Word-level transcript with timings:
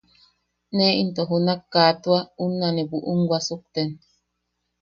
Ne 0.75 0.87
into 1.01 1.21
junak, 1.29 1.61
kaa 1.73 1.91
tua, 2.01 2.19
unna 2.43 2.67
ne 2.73 2.83
buʼum 2.89 3.19
wasukten. 3.31 3.89